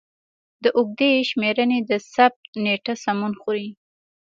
[0.63, 3.69] د اوږدې شمېرنې د ثبت نېټه سمون خوري.